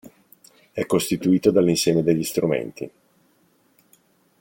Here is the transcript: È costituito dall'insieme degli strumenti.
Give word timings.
È 0.71 0.83
costituito 0.87 1.51
dall'insieme 1.51 2.01
degli 2.01 2.23
strumenti. 2.23 2.89